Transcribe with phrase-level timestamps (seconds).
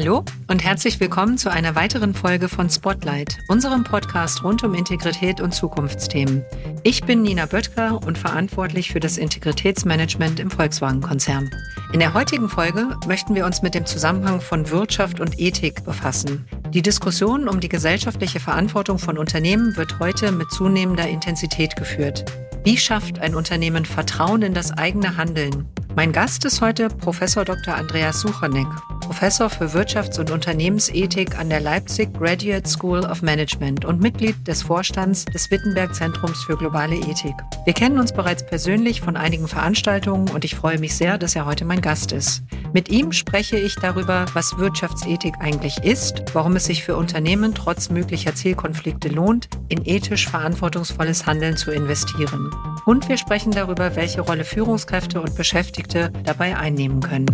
[0.00, 5.40] Hallo und herzlich willkommen zu einer weiteren Folge von Spotlight, unserem Podcast rund um Integrität
[5.40, 6.44] und Zukunftsthemen.
[6.84, 11.50] Ich bin Nina Böttger und verantwortlich für das Integritätsmanagement im Volkswagen-Konzern.
[11.92, 16.46] In der heutigen Folge möchten wir uns mit dem Zusammenhang von Wirtschaft und Ethik befassen.
[16.72, 22.24] Die Diskussion um die gesellschaftliche Verantwortung von Unternehmen wird heute mit zunehmender Intensität geführt.
[22.62, 25.66] Wie schafft ein Unternehmen Vertrauen in das eigene Handeln?
[25.96, 27.74] Mein Gast ist heute Professor Dr.
[27.74, 28.68] Andreas Suchanek,
[29.08, 34.62] Professor für Wirtschafts- und Unternehmensethik an der Leipzig Graduate School of Management und Mitglied des
[34.62, 37.32] Vorstands des Wittenberg Zentrums für globale Ethik.
[37.64, 41.46] Wir kennen uns bereits persönlich von einigen Veranstaltungen und ich freue mich sehr, dass er
[41.46, 42.42] heute mein Gast ist.
[42.74, 47.88] Mit ihm spreche ich darüber, was Wirtschaftsethik eigentlich ist, warum es sich für Unternehmen trotz
[47.88, 52.50] möglicher Zielkonflikte lohnt, in ethisch verantwortungsvolles Handeln zu investieren.
[52.84, 57.30] Und wir sprechen darüber, welche Rolle Führungskräfte und Beschäftigte dabei einnehmen können.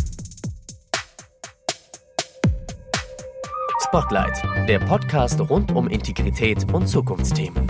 [3.94, 7.64] Spotlight, der Podcast rund um Integrität und Zukunftsthemen.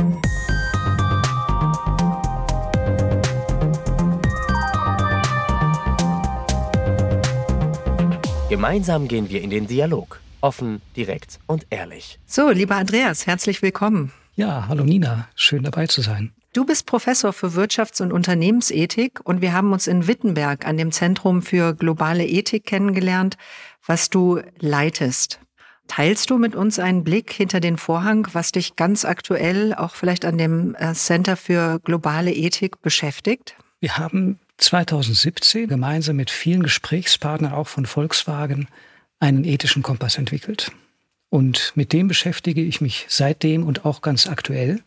[8.49, 10.19] Gemeinsam gehen wir in den Dialog.
[10.41, 12.19] Offen, direkt und ehrlich.
[12.25, 14.11] So, lieber Andreas, herzlich willkommen.
[14.35, 16.33] Ja, hallo Nina, schön dabei zu sein.
[16.55, 20.91] Du bist Professor für Wirtschafts- und Unternehmensethik und wir haben uns in Wittenberg an dem
[20.91, 23.37] Zentrum für globale Ethik kennengelernt,
[23.85, 25.44] was du leitest.
[25.89, 30.25] Teilst du mit uns einen Blick hinter den Vorhang, was dich ganz aktuell auch vielleicht
[30.25, 33.57] an dem äh, Center für globale Ethik beschäftigt?
[33.81, 38.69] Wir haben 2017 gemeinsam mit vielen Gesprächspartnern auch von Volkswagen
[39.21, 40.73] einen ethischen Kompass entwickelt.
[41.29, 44.81] Und mit dem beschäftige ich mich seitdem und auch ganz aktuell.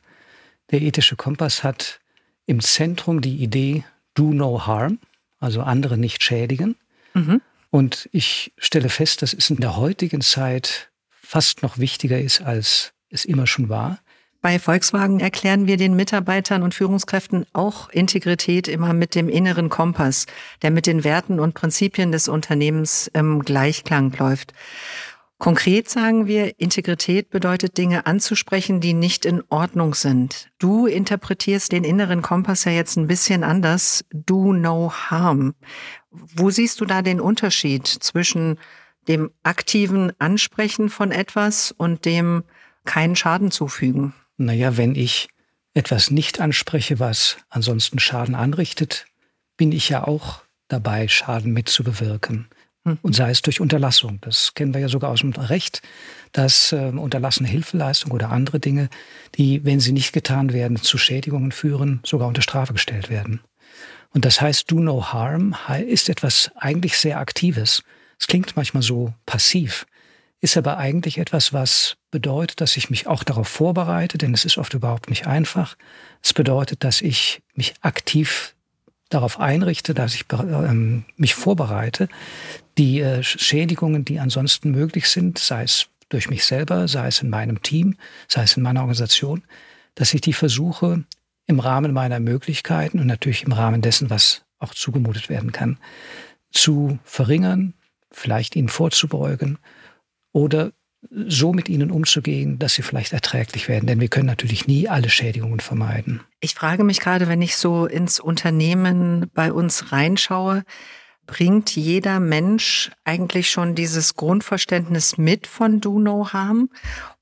[0.71, 1.99] Der ethische Kompass hat
[2.45, 4.99] im Zentrum die Idee Do No Harm,
[5.39, 6.75] also andere nicht schädigen.
[7.13, 7.41] Mhm.
[7.69, 12.93] Und ich stelle fest, dass es in der heutigen Zeit fast noch wichtiger ist, als
[13.09, 13.99] es immer schon war.
[14.41, 20.25] Bei Volkswagen erklären wir den Mitarbeitern und Führungskräften auch Integrität immer mit dem inneren Kompass,
[20.61, 24.53] der mit den Werten und Prinzipien des Unternehmens im Gleichklang läuft.
[25.39, 30.49] Konkret sagen wir, Integrität bedeutet Dinge anzusprechen, die nicht in Ordnung sind.
[30.57, 34.03] Du interpretierst den inneren Kompass ja jetzt ein bisschen anders.
[34.11, 35.53] Do no harm.
[36.35, 38.57] Wo siehst du da den Unterschied zwischen
[39.07, 42.43] dem aktiven Ansprechen von etwas und dem
[42.85, 44.13] keinen Schaden zufügen?
[44.37, 45.29] Naja, wenn ich
[45.73, 49.05] etwas nicht anspreche, was ansonsten Schaden anrichtet,
[49.57, 52.47] bin ich ja auch dabei, Schaden mitzubewirken.
[52.83, 52.97] Mhm.
[53.01, 54.19] Und sei es durch Unterlassung.
[54.21, 55.81] Das kennen wir ja sogar aus dem Recht,
[56.31, 58.89] dass äh, unterlassene Hilfeleistung oder andere Dinge,
[59.35, 63.41] die, wenn sie nicht getan werden, zu Schädigungen führen, sogar unter Strafe gestellt werden.
[64.17, 65.55] Und das heißt, do no harm
[65.85, 67.83] ist etwas eigentlich sehr Aktives.
[68.19, 69.85] Es klingt manchmal so passiv,
[70.41, 74.57] ist aber eigentlich etwas, was bedeutet, dass ich mich auch darauf vorbereite, denn es ist
[74.57, 75.77] oft überhaupt nicht einfach.
[76.23, 78.55] Es bedeutet, dass ich mich aktiv
[79.09, 82.09] darauf einrichte, dass ich ähm, mich vorbereite,
[82.79, 87.29] die äh, Schädigungen, die ansonsten möglich sind, sei es durch mich selber, sei es in
[87.29, 87.97] meinem Team,
[88.27, 89.43] sei es in meiner Organisation,
[89.93, 91.03] dass ich die versuche
[91.47, 95.77] im Rahmen meiner Möglichkeiten und natürlich im Rahmen dessen, was auch zugemutet werden kann,
[96.51, 97.73] zu verringern,
[98.11, 99.57] vielleicht ihnen vorzubeugen
[100.31, 100.71] oder
[101.11, 103.87] so mit ihnen umzugehen, dass sie vielleicht erträglich werden.
[103.87, 106.21] Denn wir können natürlich nie alle Schädigungen vermeiden.
[106.39, 110.63] Ich frage mich gerade, wenn ich so ins Unternehmen bei uns reinschaue,
[111.25, 116.69] bringt jeder Mensch eigentlich schon dieses Grundverständnis mit von Do No Harm?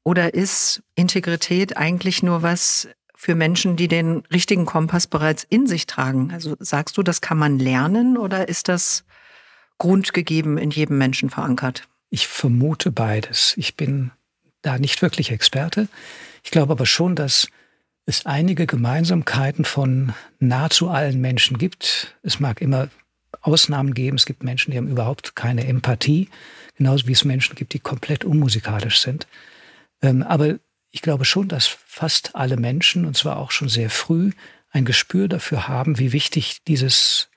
[0.03, 2.87] Oder ist Integrität eigentlich nur was
[3.25, 6.29] für Menschen, die den richtigen Kompass bereits in sich tragen?
[6.31, 9.03] Also sagst du, das kann man lernen oder ist das
[9.79, 11.87] grundgegeben in jedem Menschen verankert?
[12.11, 13.55] Ich vermute beides.
[13.57, 14.11] Ich bin
[14.61, 15.87] da nicht wirklich Experte.
[16.43, 17.47] Ich glaube aber schon, dass
[18.05, 22.15] es einige Gemeinsamkeiten von nahezu allen Menschen gibt.
[22.21, 22.89] Es mag immer
[23.41, 24.17] Ausnahmen geben.
[24.17, 26.29] Es gibt Menschen, die haben überhaupt keine Empathie,
[26.77, 29.25] genauso wie es Menschen gibt, die komplett unmusikalisch sind.
[30.03, 30.59] Ähm, aber
[30.95, 34.31] ich glaube schon, dass fast alle Menschen, und zwar auch schon sehr früh,
[34.69, 37.27] ein Gespür dafür haben, wie wichtig dieses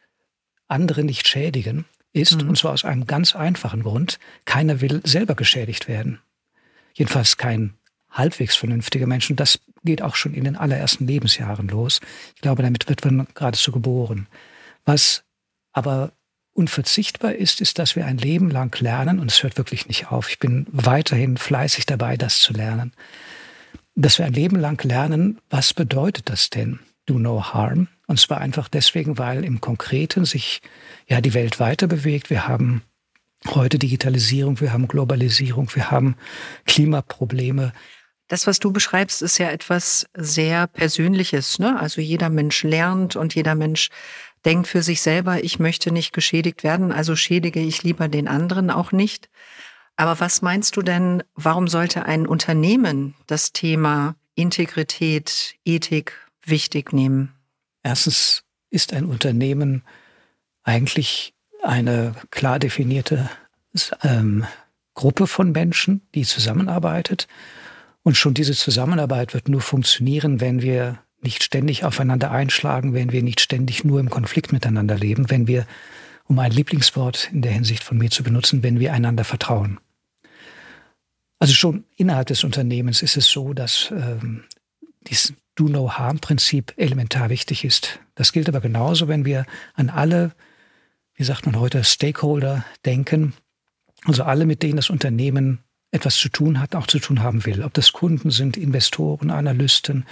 [0.69, 2.51] andere nicht schädigen ist, mhm.
[2.51, 4.21] und zwar aus einem ganz einfachen Grund.
[4.45, 6.21] Keiner will selber geschädigt werden.
[6.95, 7.75] Jedenfalls kein
[8.13, 9.29] halbwegs vernünftiger Mensch.
[9.29, 12.01] Und das geht auch schon in den allerersten Lebensjahren los.
[12.37, 14.29] Ich glaube, damit wird man geradezu geboren.
[14.85, 15.25] Was
[15.73, 16.13] aber
[16.53, 20.31] unverzichtbar ist, ist, dass wir ein Leben lang lernen, und es hört wirklich nicht auf.
[20.31, 22.93] Ich bin weiterhin fleißig dabei, das zu lernen.
[24.01, 26.79] Dass wir ein Leben lang lernen, was bedeutet das denn?
[27.07, 27.89] Do no harm.
[28.07, 30.63] Und zwar einfach deswegen, weil im Konkreten sich
[31.09, 32.31] ja die Welt weiter bewegt.
[32.31, 32.83] Wir haben
[33.49, 36.15] heute Digitalisierung, wir haben Globalisierung, wir haben
[36.65, 37.73] Klimaprobleme.
[38.29, 41.59] Das, was du beschreibst, ist ja etwas sehr Persönliches.
[41.59, 41.77] Ne?
[41.81, 43.89] Also jeder Mensch lernt und jeder Mensch
[44.45, 48.71] denkt für sich selber, ich möchte nicht geschädigt werden, also schädige ich lieber den anderen
[48.71, 49.29] auch nicht.
[49.99, 56.15] Aber was meinst du denn, warum sollte ein Unternehmen das Thema Integrität, Ethik
[56.45, 57.35] wichtig nehmen?
[57.83, 59.83] Erstens ist ein Unternehmen
[60.63, 61.35] eigentlich
[61.65, 63.29] eine klar definierte
[64.05, 64.47] ähm,
[64.95, 67.27] Gruppe von Menschen, die zusammenarbeitet.
[68.05, 73.25] Und schon diese Zusammenarbeit wird nur funktionieren, wenn wir nicht ständig aufeinander einschlagen, wenn wir
[73.25, 75.67] nicht ständig nur im Konflikt miteinander leben, wenn wir,
[76.23, 79.81] um ein Lieblingswort in der Hinsicht von mir zu benutzen, wenn wir einander vertrauen.
[81.39, 84.45] Also schon innerhalb des Unternehmens ist es so, dass ähm,
[85.07, 88.01] dieses Do-No-Harm-Prinzip elementar wichtig ist.
[88.15, 90.33] Das gilt aber genauso, wenn wir an alle,
[91.15, 93.35] wie sagt man heute, Stakeholder denken,
[94.05, 97.63] also alle, mit denen das Unternehmen etwas zu tun hat, auch zu tun haben will.
[97.65, 100.07] Ob das Kunden sind, Investoren, Analysten,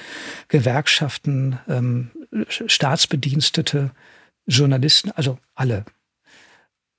[0.48, 2.10] Gewerkschaften, ähm,
[2.48, 3.90] Staatsbedienstete,
[4.46, 5.84] Journalisten, also alle.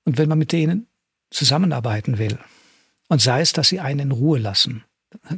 [0.05, 0.87] Und wenn man mit denen
[1.31, 2.37] zusammenarbeiten will,
[3.07, 4.83] und sei es, dass sie einen in Ruhe lassen.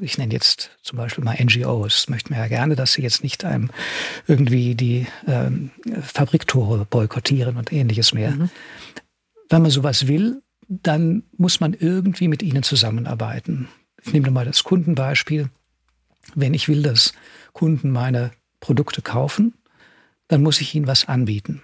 [0.01, 2.10] Ich nenne jetzt zum Beispiel mal NGOs.
[2.10, 3.69] Möchten wir ja gerne, dass sie jetzt nicht einem
[4.27, 5.71] irgendwie die ähm,
[6.01, 8.31] Fabriktore boykottieren und ähnliches mehr.
[8.31, 8.50] Mhm.
[9.50, 13.68] Wenn man sowas will, dann muss man irgendwie mit ihnen zusammenarbeiten.
[14.04, 15.50] Ich nehme mal das Kundenbeispiel.
[16.36, 17.13] Wenn ich will, dass
[17.54, 19.54] Kunden meine Produkte kaufen,
[20.27, 21.62] dann muss ich ihnen was anbieten.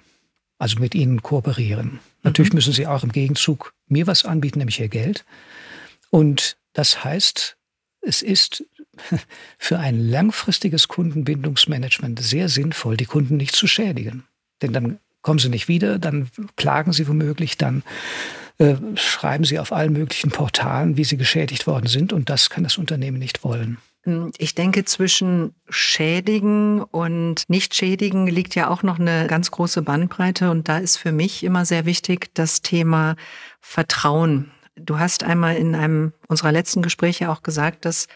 [0.58, 1.86] Also mit ihnen kooperieren.
[1.86, 2.00] Mhm.
[2.24, 5.26] Natürlich müssen sie auch im Gegenzug mir was anbieten, nämlich ihr Geld.
[6.10, 7.58] Und das heißt,
[8.02, 8.66] es ist
[9.58, 14.24] für ein langfristiges Kundenbindungsmanagement sehr sinnvoll, die Kunden nicht zu schädigen.
[14.62, 17.84] Denn dann kommen sie nicht wieder, dann klagen sie womöglich, dann
[18.58, 22.14] äh, schreiben sie auf allen möglichen Portalen, wie sie geschädigt worden sind.
[22.14, 23.78] Und das kann das Unternehmen nicht wollen.
[24.38, 30.52] Ich denke, zwischen schädigen und nicht schädigen liegt ja auch noch eine ganz große Bandbreite.
[30.52, 33.16] Und da ist für mich immer sehr wichtig das Thema
[33.62, 34.52] Vertrauen.
[34.76, 38.08] Du hast einmal in einem unserer letzten Gespräche auch gesagt, dass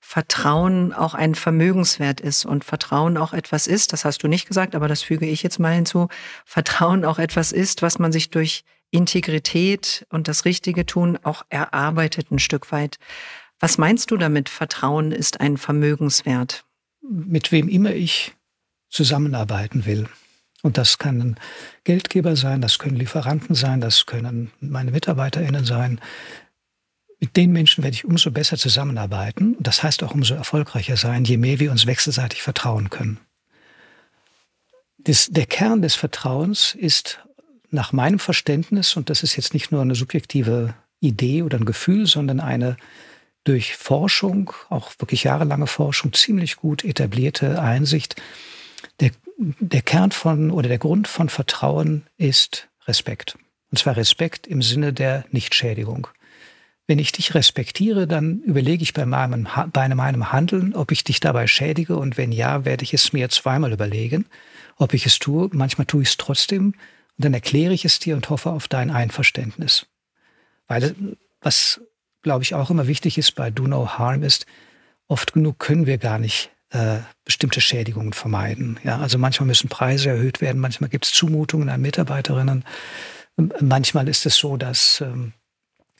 [0.00, 4.74] Vertrauen auch ein Vermögenswert ist und Vertrauen auch etwas ist, das hast du nicht gesagt,
[4.74, 6.08] aber das füge ich jetzt mal hinzu,
[6.44, 12.30] Vertrauen auch etwas ist, was man sich durch Integrität und das Richtige tun auch erarbeitet
[12.30, 12.98] ein Stück weit.
[13.60, 16.64] Was meinst du damit, Vertrauen ist ein Vermögenswert?
[17.02, 18.34] Mit wem immer ich
[18.88, 20.08] zusammenarbeiten will,
[20.62, 21.36] und das können
[21.84, 26.00] Geldgeber sein, das können Lieferanten sein, das können meine MitarbeiterInnen sein.
[27.20, 29.54] Mit den Menschen werde ich umso besser zusammenarbeiten.
[29.54, 33.18] Und das heißt auch umso erfolgreicher sein, je mehr wir uns wechselseitig vertrauen können.
[34.98, 37.20] Das, der Kern des Vertrauens ist
[37.70, 42.06] nach meinem Verständnis, und das ist jetzt nicht nur eine subjektive Idee oder ein Gefühl,
[42.06, 42.76] sondern eine
[43.44, 48.16] durch Forschung, auch wirklich jahrelange Forschung, ziemlich gut etablierte Einsicht,
[49.00, 53.38] der der Kern von oder der Grund von Vertrauen ist Respekt.
[53.70, 56.08] Und zwar Respekt im Sinne der Nichtschädigung.
[56.86, 61.20] Wenn ich dich respektiere, dann überlege ich bei meinem, bei meinem Handeln, ob ich dich
[61.20, 61.96] dabei schädige.
[61.96, 64.26] Und wenn ja, werde ich es mir zweimal überlegen,
[64.76, 65.50] ob ich es tue.
[65.52, 66.68] Manchmal tue ich es trotzdem.
[66.68, 69.86] Und dann erkläre ich es dir und hoffe auf dein Einverständnis.
[70.66, 70.94] Weil
[71.42, 71.80] was,
[72.22, 74.46] glaube ich, auch immer wichtig ist bei Do No Harm ist,
[75.06, 78.78] oft genug können wir gar nicht äh, bestimmte Schädigungen vermeiden.
[78.84, 82.64] Ja, also manchmal müssen Preise erhöht werden, manchmal gibt es Zumutungen an Mitarbeiterinnen.
[83.60, 85.32] Manchmal ist es so, dass ähm,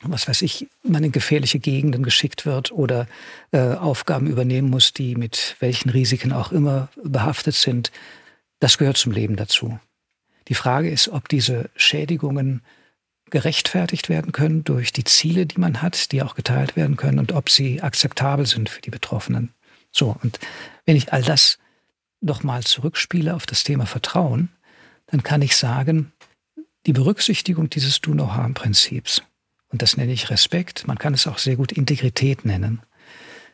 [0.01, 3.07] was weiß ich, man in gefährliche Gegenden geschickt wird oder
[3.51, 7.91] äh, Aufgaben übernehmen muss, die mit welchen Risiken auch immer behaftet sind.
[8.59, 9.79] Das gehört zum Leben dazu.
[10.47, 12.61] Die Frage ist, ob diese Schädigungen
[13.29, 17.31] gerechtfertigt werden können durch die Ziele, die man hat, die auch geteilt werden können und
[17.31, 19.53] ob sie akzeptabel sind für die Betroffenen.
[19.91, 20.39] So, und
[20.85, 21.57] wenn ich all das
[22.21, 24.49] nochmal zurückspiele auf das Thema Vertrauen,
[25.07, 26.11] dann kann ich sagen,
[26.85, 29.21] die Berücksichtigung dieses Do-No-Harm-Prinzips,
[29.69, 32.81] und das nenne ich Respekt, man kann es auch sehr gut Integrität nennen,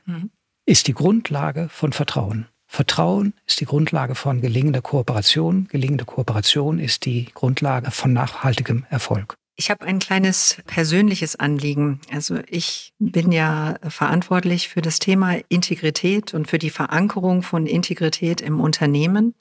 [0.06, 0.32] mhm.
[0.66, 2.48] ist die Grundlage von Vertrauen.
[2.68, 5.68] Vertrauen ist die Grundlage von gelingender Kooperation.
[5.68, 9.38] Gelingende Kooperation ist die Grundlage von nachhaltigem Erfolg.
[9.58, 12.02] Ich habe ein kleines persönliches Anliegen.
[12.12, 18.42] Also ich bin ja verantwortlich für das Thema Integrität und für die Verankerung von Integrität
[18.42, 19.34] im Unternehmen.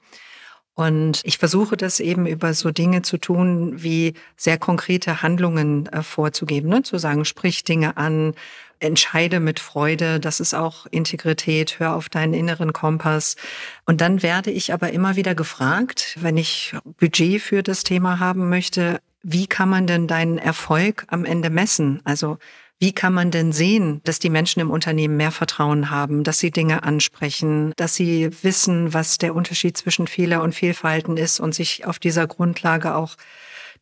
[0.73, 6.03] Und ich versuche das eben über so Dinge zu tun, wie sehr konkrete Handlungen äh,
[6.03, 6.83] vorzugeben, ne?
[6.83, 8.35] zu sagen, sprich Dinge an,
[8.79, 13.37] entscheide mit Freude, das ist auch Integrität, hör auf deinen inneren Kompass.
[13.85, 18.49] Und dann werde ich aber immer wieder gefragt, wenn ich Budget für das Thema haben
[18.49, 21.99] möchte, wie kann man denn deinen Erfolg am Ende messen?
[22.03, 22.37] Also
[22.77, 26.51] wie kann man denn sehen, dass die Menschen im Unternehmen mehr Vertrauen haben, dass sie
[26.51, 31.87] Dinge ansprechen, dass sie wissen, was der Unterschied zwischen Fehler und Fehlverhalten ist und sich
[31.87, 33.15] auf dieser Grundlage auch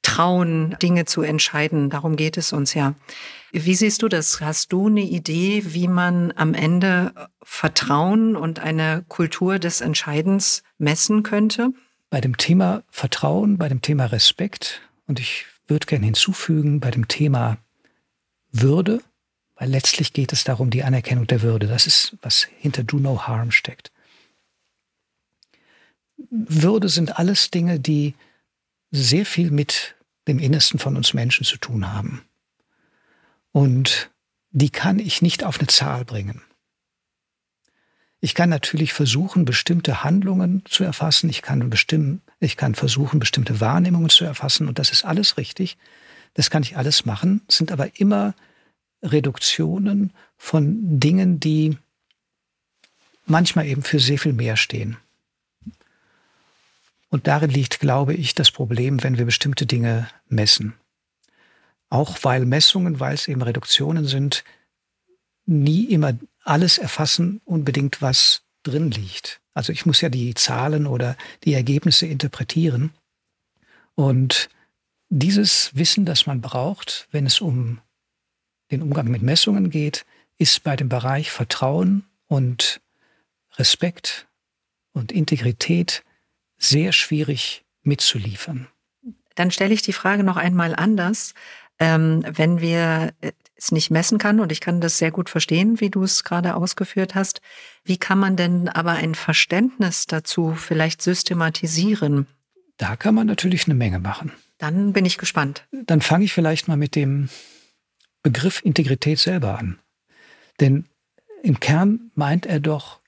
[0.01, 1.89] trauen, Dinge zu entscheiden.
[1.89, 2.93] Darum geht es uns ja.
[3.51, 4.39] Wie siehst du das?
[4.39, 11.23] Hast du eine Idee, wie man am Ende Vertrauen und eine Kultur des Entscheidens messen
[11.23, 11.69] könnte?
[12.09, 17.07] Bei dem Thema Vertrauen, bei dem Thema Respekt und ich würde gerne hinzufügen, bei dem
[17.07, 17.57] Thema
[18.51, 19.01] Würde,
[19.55, 21.67] weil letztlich geht es darum, die Anerkennung der Würde.
[21.67, 23.91] Das ist, was hinter Do No Harm steckt.
[26.29, 28.15] Würde sind alles Dinge, die
[28.91, 29.95] sehr viel mit
[30.27, 32.21] dem Innersten von uns Menschen zu tun haben.
[33.51, 34.11] Und
[34.51, 36.41] die kann ich nicht auf eine Zahl bringen.
[38.21, 41.29] Ich kann natürlich versuchen, bestimmte Handlungen zu erfassen.
[41.29, 44.67] Ich kann, bestimmen, ich kann versuchen, bestimmte Wahrnehmungen zu erfassen.
[44.67, 45.77] Und das ist alles richtig.
[46.33, 47.41] Das kann ich alles machen.
[47.47, 48.33] Sind aber immer
[49.01, 51.77] Reduktionen von Dingen, die
[53.25, 54.97] manchmal eben für sehr viel mehr stehen.
[57.09, 60.73] Und darin liegt, glaube ich, das Problem, wenn wir bestimmte Dinge messen.
[61.89, 64.43] Auch weil Messungen, weil es eben Reduktionen sind,
[65.45, 69.41] nie immer alles erfassen unbedingt, was drin liegt.
[69.53, 72.91] Also ich muss ja die Zahlen oder die Ergebnisse interpretieren.
[73.95, 74.49] Und
[75.09, 77.79] dieses Wissen, das man braucht, wenn es um
[78.71, 80.05] den Umgang mit Messungen geht,
[80.37, 82.81] ist bei dem Bereich Vertrauen und
[83.57, 84.27] Respekt
[84.93, 86.03] und Integrität
[86.57, 88.67] sehr schwierig mitzuliefern.
[89.35, 91.33] Dann stelle ich die Frage noch einmal anders.
[91.79, 93.31] Ähm, wenn wir äh,
[93.63, 96.55] es nicht messen kann, und ich kann das sehr gut verstehen, wie du es gerade
[96.55, 97.41] ausgeführt hast,
[97.83, 102.27] wie kann man denn aber ein Verständnis dazu vielleicht systematisieren?
[102.77, 104.31] Da kann man natürlich eine Menge machen.
[104.57, 105.67] Dann bin ich gespannt.
[105.71, 107.29] Dann fange ich vielleicht mal mit dem
[108.21, 109.79] Begriff Integrität selber an.
[110.59, 110.85] Denn
[111.41, 112.99] im Kern meint er doch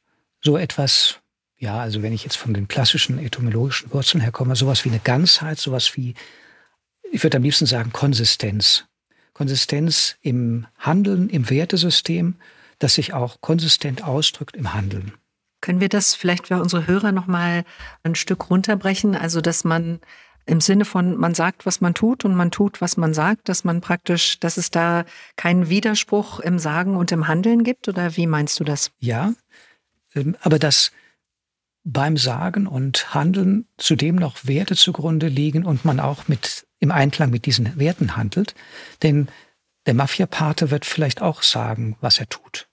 [0.42, 1.22] so etwas
[1.58, 5.58] ja, also wenn ich jetzt von den klassischen etymologischen Wurzeln herkomme, sowas wie eine Ganzheit,
[5.58, 6.14] sowas wie,
[7.12, 8.86] ich würde am liebsten sagen, Konsistenz.
[9.36, 12.36] Konsistenz im Handeln, im Wertesystem,
[12.80, 15.12] das sich auch konsistent ausdrückt im Handeln.
[15.62, 17.66] Können wir das vielleicht für unsere Hörer nochmal
[18.04, 19.16] ein Stück runterbrechen?
[19.16, 20.00] Also, dass man
[20.46, 23.64] im Sinne von, man sagt, was man tut und man tut, was man sagt, dass
[23.64, 27.88] man praktisch, dass es da keinen Widerspruch im Sagen und im Handeln gibt?
[27.88, 28.92] Oder wie meinst du das?
[29.00, 29.34] Ja,
[30.14, 30.92] ähm, aber das,
[31.84, 37.30] beim Sagen und Handeln zudem noch Werte zugrunde liegen und man auch mit, im Einklang
[37.30, 38.56] mit diesen Werten handelt.
[39.04, 39.28] Denn
[39.86, 42.68] der Mafia-Pate wird vielleicht auch sagen, was er tut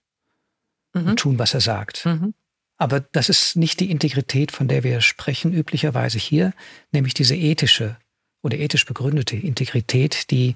[0.95, 1.09] mhm.
[1.09, 2.07] und tun, was er sagt.
[2.07, 2.35] Mhm.
[2.79, 6.53] Aber das ist nicht die Integrität, von der wir sprechen, üblicherweise hier,
[6.91, 7.97] nämlich diese ethische
[8.43, 10.55] oder ethisch begründete Integrität, die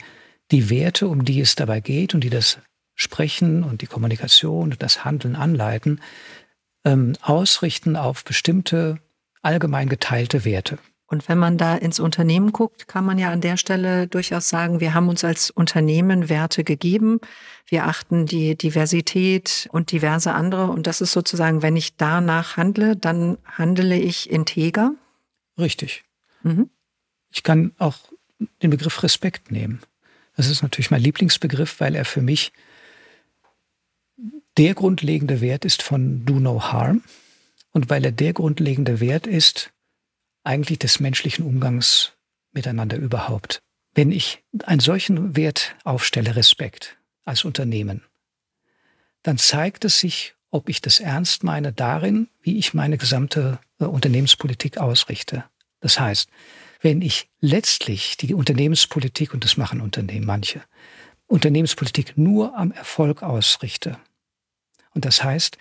[0.50, 2.58] die Werte, um die es dabei geht und die das
[2.94, 6.00] Sprechen und die Kommunikation und das Handeln anleiten,
[6.84, 8.98] ähm, ausrichten auf bestimmte
[9.42, 10.78] allgemein geteilte Werte.
[11.08, 14.80] Und wenn man da ins Unternehmen guckt, kann man ja an der Stelle durchaus sagen,
[14.80, 17.20] wir haben uns als Unternehmen Werte gegeben.
[17.66, 20.66] Wir achten die Diversität und diverse andere.
[20.66, 24.94] Und das ist sozusagen, wenn ich danach handle, dann handle ich integer.
[25.56, 26.04] Richtig.
[26.42, 26.70] Mhm.
[27.30, 27.98] Ich kann auch
[28.62, 29.80] den Begriff Respekt nehmen.
[30.36, 32.52] Das ist natürlich mein Lieblingsbegriff, weil er für mich
[34.56, 37.02] der grundlegende Wert ist von Do No Harm
[37.72, 39.72] und weil er der grundlegende Wert ist
[40.46, 42.12] eigentlich des menschlichen Umgangs
[42.52, 43.62] miteinander überhaupt.
[43.94, 48.02] Wenn ich einen solchen Wert aufstelle, Respekt als Unternehmen,
[49.22, 53.84] dann zeigt es sich, ob ich das ernst meine darin, wie ich meine gesamte äh,
[53.84, 55.44] Unternehmenspolitik ausrichte.
[55.80, 56.28] Das heißt,
[56.80, 60.62] wenn ich letztlich die Unternehmenspolitik, und das machen Unternehmen manche,
[61.26, 63.98] Unternehmenspolitik nur am Erfolg ausrichte,
[64.94, 65.58] und das heißt,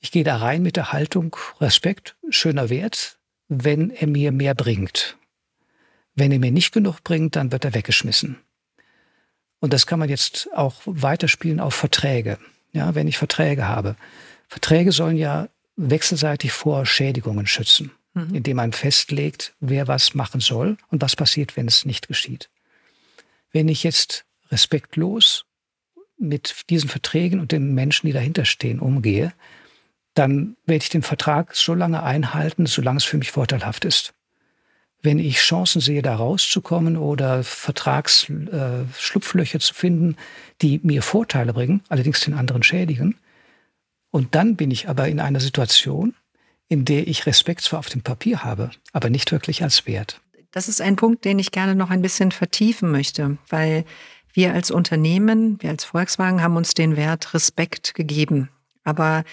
[0.00, 3.18] ich gehe da rein mit der Haltung Respekt, schöner Wert,
[3.62, 5.16] wenn er mir mehr bringt.
[6.14, 8.38] Wenn er mir nicht genug bringt, dann wird er weggeschmissen.
[9.60, 12.38] Und das kann man jetzt auch weiterspielen auf Verträge.
[12.72, 13.96] Ja, wenn ich Verträge habe.
[14.48, 18.34] Verträge sollen ja wechselseitig vor Schädigungen schützen, mhm.
[18.34, 22.50] indem man festlegt, wer was machen soll und was passiert, wenn es nicht geschieht.
[23.52, 25.46] Wenn ich jetzt respektlos
[26.18, 29.32] mit diesen Verträgen und den Menschen, die dahinter stehen, umgehe,
[30.14, 34.14] dann werde ich den Vertrag so lange einhalten, solange es für mich vorteilhaft ist.
[35.02, 40.16] Wenn ich Chancen sehe, da rauszukommen oder Vertragsschlupflöcher äh, zu finden,
[40.62, 43.16] die mir Vorteile bringen, allerdings den anderen schädigen,
[44.10, 46.14] und dann bin ich aber in einer Situation,
[46.68, 50.20] in der ich Respekt zwar auf dem Papier habe, aber nicht wirklich als Wert
[50.52, 53.84] Das ist ein Punkt, den ich gerne noch ein bisschen vertiefen möchte, weil
[54.32, 58.50] wir als Unternehmen, wir als Volkswagen haben uns den Wert Respekt gegeben.
[58.84, 59.24] Aber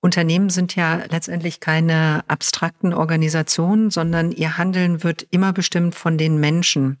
[0.00, 6.38] Unternehmen sind ja letztendlich keine abstrakten Organisationen, sondern ihr Handeln wird immer bestimmt von den
[6.38, 6.98] Menschen.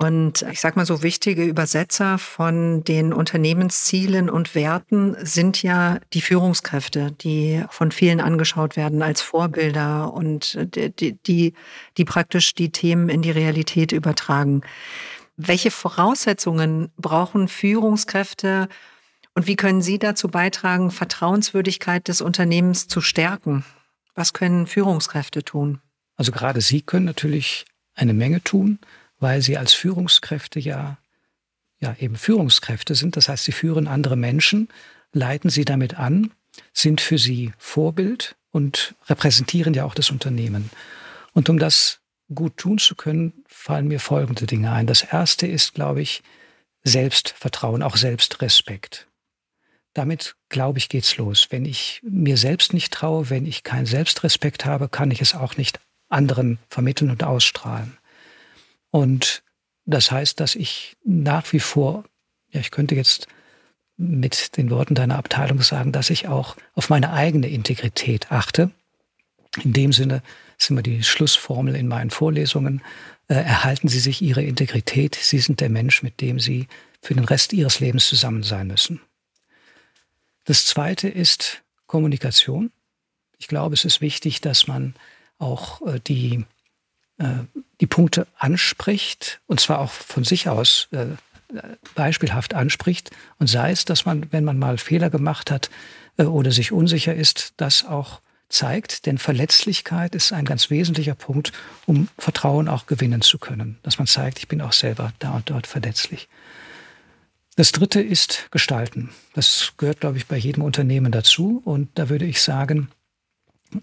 [0.00, 6.20] Und ich sag mal so, wichtige Übersetzer von den Unternehmenszielen und Werten sind ja die
[6.20, 11.52] Führungskräfte, die von vielen angeschaut werden als Vorbilder und die, die,
[11.96, 14.62] die praktisch die Themen in die Realität übertragen.
[15.36, 18.68] Welche Voraussetzungen brauchen Führungskräfte
[19.38, 23.64] und wie können Sie dazu beitragen, Vertrauenswürdigkeit des Unternehmens zu stärken?
[24.14, 25.80] Was können Führungskräfte tun?
[26.16, 27.64] Also gerade Sie können natürlich
[27.94, 28.78] eine Menge tun
[29.20, 30.98] weil sie als Führungskräfte ja,
[31.80, 33.16] ja eben Führungskräfte sind.
[33.16, 34.68] Das heißt, sie führen andere Menschen,
[35.12, 36.32] leiten sie damit an,
[36.72, 40.70] sind für sie Vorbild und repräsentieren ja auch das Unternehmen.
[41.32, 42.00] Und um das
[42.34, 44.86] gut tun zu können, fallen mir folgende Dinge ein.
[44.86, 46.22] Das erste ist, glaube ich,
[46.84, 49.06] Selbstvertrauen, auch Selbstrespekt.
[49.98, 51.48] Damit, glaube ich, geht's los.
[51.50, 55.56] Wenn ich mir selbst nicht traue, wenn ich keinen Selbstrespekt habe, kann ich es auch
[55.56, 57.98] nicht anderen vermitteln und ausstrahlen.
[58.92, 59.42] Und
[59.86, 62.04] das heißt, dass ich nach wie vor,
[62.52, 63.26] ja, ich könnte jetzt
[63.96, 68.70] mit den Worten deiner Abteilung sagen, dass ich auch auf meine eigene Integrität achte.
[69.64, 70.22] In dem Sinne
[70.60, 72.82] ist immer die Schlussformel in meinen Vorlesungen,
[73.26, 76.68] äh, erhalten Sie sich Ihre Integrität, Sie sind der Mensch, mit dem Sie
[77.02, 79.00] für den Rest Ihres Lebens zusammen sein müssen.
[80.48, 82.72] Das Zweite ist Kommunikation.
[83.36, 84.94] Ich glaube, es ist wichtig, dass man
[85.38, 86.46] auch äh, die
[87.18, 87.44] äh,
[87.82, 91.08] die Punkte anspricht, und zwar auch von sich aus äh,
[91.94, 95.68] beispielhaft anspricht, und sei es, dass man, wenn man mal Fehler gemacht hat
[96.16, 101.52] oder sich unsicher ist, das auch zeigt, denn Verletzlichkeit ist ein ganz wesentlicher Punkt,
[101.84, 105.50] um Vertrauen auch gewinnen zu können, dass man zeigt, ich bin auch selber da und
[105.50, 106.26] dort verletzlich.
[107.58, 109.10] Das dritte ist Gestalten.
[109.34, 111.60] Das gehört, glaube ich, bei jedem Unternehmen dazu.
[111.64, 112.86] Und da würde ich sagen,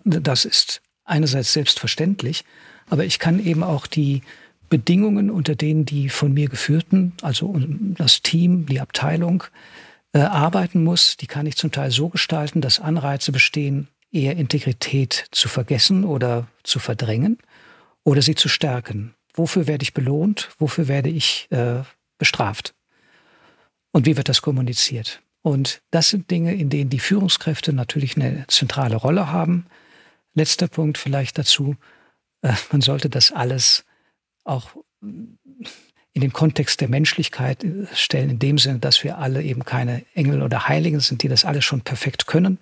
[0.05, 2.45] das ist einerseits selbstverständlich,
[2.89, 4.21] aber ich kann eben auch die
[4.69, 7.53] Bedingungen, unter denen die von mir geführten, also
[7.97, 9.43] das Team, die Abteilung,
[10.13, 15.25] äh, arbeiten muss, die kann ich zum Teil so gestalten, dass Anreize bestehen, eher Integrität
[15.31, 17.39] zu vergessen oder zu verdrängen
[18.05, 19.15] oder sie zu stärken.
[19.33, 20.47] Wofür werde ich belohnt?
[20.59, 21.81] Wofür werde ich äh,
[22.17, 22.74] bestraft?
[23.95, 25.21] Und wie wird das kommuniziert?
[25.41, 29.67] Und das sind Dinge, in denen die Führungskräfte natürlich eine zentrale Rolle haben.
[30.34, 31.77] Letzter Punkt vielleicht dazu.
[32.41, 33.86] Äh, man sollte das alles
[34.43, 35.38] auch in
[36.13, 40.41] den Kontext der Menschlichkeit äh, stellen, in dem Sinne, dass wir alle eben keine Engel
[40.41, 42.60] oder Heiligen sind, die das alles schon perfekt können,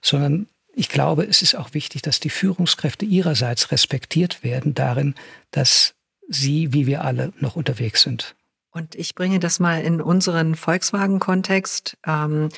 [0.00, 5.14] sondern ich glaube, es ist auch wichtig, dass die Führungskräfte ihrerseits respektiert werden darin,
[5.52, 5.94] dass
[6.28, 8.34] sie, wie wir alle, noch unterwegs sind.
[8.72, 11.96] Und ich bringe das mal in unseren Volkswagen-Kontext.
[12.06, 12.48] Ähm,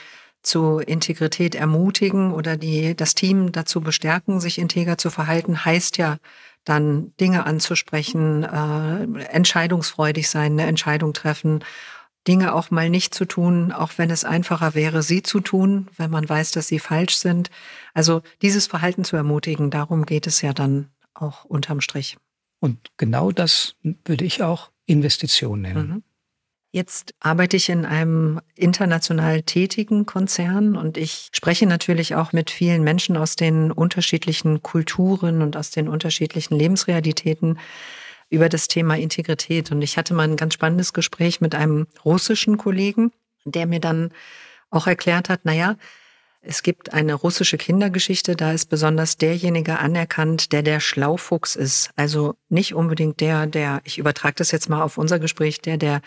[0.44, 6.18] zu Integrität ermutigen oder die, das Team dazu bestärken, sich integer zu verhalten, heißt ja
[6.64, 11.64] dann Dinge anzusprechen, äh, entscheidungsfreudig sein, eine Entscheidung treffen,
[12.26, 16.10] Dinge auch mal nicht zu tun, auch wenn es einfacher wäre, sie zu tun, wenn
[16.10, 17.50] man weiß, dass sie falsch sind.
[17.92, 22.16] Also dieses Verhalten zu ermutigen, darum geht es ja dann auch unterm Strich.
[22.60, 25.88] Und genau das würde ich auch Investition nennen.
[25.88, 26.02] Mhm.
[26.74, 32.82] Jetzt arbeite ich in einem international tätigen Konzern und ich spreche natürlich auch mit vielen
[32.82, 37.60] Menschen aus den unterschiedlichen Kulturen und aus den unterschiedlichen Lebensrealitäten
[38.28, 39.70] über das Thema Integrität.
[39.70, 43.12] Und ich hatte mal ein ganz spannendes Gespräch mit einem russischen Kollegen,
[43.44, 44.10] der mir dann
[44.70, 45.76] auch erklärt hat, naja,
[46.46, 51.90] es gibt eine russische Kindergeschichte, da ist besonders derjenige anerkannt, der der Schlaufuchs ist.
[51.96, 56.00] Also nicht unbedingt der, der, ich übertrage das jetzt mal auf unser Gespräch, der, der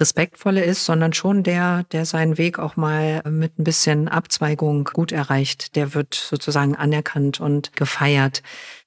[0.00, 5.12] respektvolle ist, sondern schon der, der seinen Weg auch mal mit ein bisschen Abzweigung gut
[5.12, 5.76] erreicht.
[5.76, 8.42] Der wird sozusagen anerkannt und gefeiert.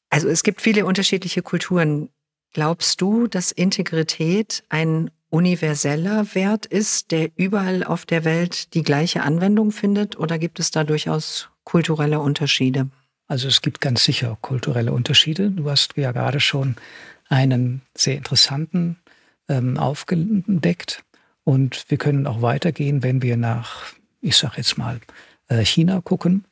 [0.09, 2.09] Also es gibt viele unterschiedliche Kulturen.
[2.53, 9.23] Glaubst du, dass Integrität ein universeller Wert ist, der überall auf der Welt die gleiche
[9.23, 10.17] Anwendung findet?
[10.17, 12.89] Oder gibt es da durchaus kulturelle Unterschiede?
[13.27, 15.51] Also es gibt ganz sicher kulturelle Unterschiede.
[15.51, 16.75] Du hast ja gerade schon
[17.27, 18.97] einen sehr interessanten
[19.49, 21.03] ähm, aufgedeckt.
[21.43, 23.83] Und wir können auch weitergehen, wenn wir nach,
[24.21, 24.99] ich sage jetzt mal,
[25.47, 26.45] äh, China gucken,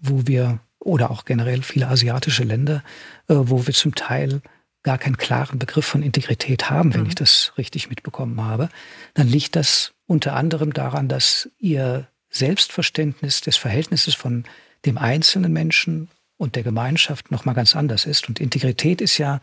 [0.00, 2.82] wo wir, oder auch generell viele asiatische Länder,
[3.28, 4.40] äh, wo wir zum Teil
[4.82, 7.08] gar keinen klaren Begriff von Integrität haben, wenn mhm.
[7.08, 8.68] ich das richtig mitbekommen habe,
[9.14, 14.44] dann liegt das unter anderem daran, dass ihr Selbstverständnis des Verhältnisses von
[14.84, 18.28] dem einzelnen Menschen und der Gemeinschaft noch mal ganz anders ist.
[18.28, 19.40] Und Integrität ist ja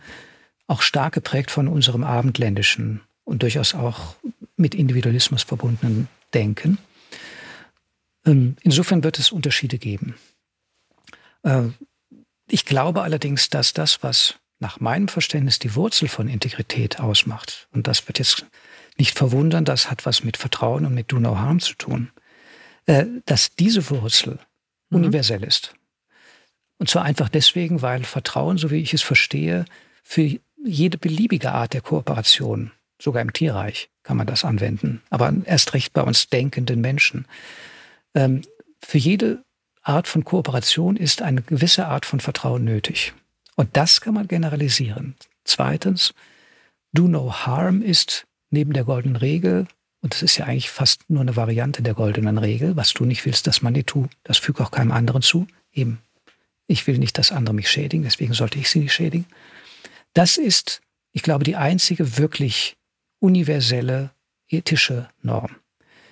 [0.68, 4.16] auch stark geprägt von unserem abendländischen und durchaus auch
[4.58, 6.78] mit Individualismus verbundenen Denken.
[8.26, 10.16] Ähm, insofern wird es Unterschiede geben.
[11.44, 11.70] Äh,
[12.50, 17.88] ich glaube allerdings, dass das, was nach meinem Verständnis die Wurzel von Integrität ausmacht, und
[17.88, 18.46] das wird jetzt
[18.98, 22.12] nicht verwundern, das hat was mit Vertrauen und mit Do No Harm zu tun,
[22.86, 24.40] äh, dass diese Wurzel
[24.90, 24.98] mhm.
[24.98, 25.74] universell ist.
[26.78, 29.66] Und zwar einfach deswegen, weil Vertrauen, so wie ich es verstehe,
[30.04, 35.74] für jede beliebige Art der Kooperation, sogar im Tierreich kann man das anwenden, aber erst
[35.74, 37.26] recht bei uns denkenden Menschen,
[38.14, 38.42] ähm,
[38.82, 39.44] für jede
[39.82, 43.14] Art von Kooperation ist eine gewisse Art von Vertrauen nötig.
[43.60, 45.16] Und das kann man generalisieren.
[45.44, 46.14] Zweitens,
[46.94, 49.68] do no harm ist neben der goldenen Regel,
[50.00, 53.26] und das ist ja eigentlich fast nur eine Variante der goldenen Regel, was du nicht
[53.26, 55.46] willst, dass man die tut, das fügt auch keinem anderen zu.
[55.74, 56.00] Eben,
[56.68, 59.26] ich will nicht, dass andere mich schädigen, deswegen sollte ich sie nicht schädigen.
[60.14, 60.80] Das ist,
[61.12, 62.78] ich glaube, die einzige wirklich
[63.20, 64.12] universelle
[64.48, 65.58] ethische Norm.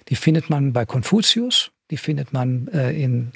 [0.09, 3.31] Die findet man bei Konfuzius, die findet man äh, in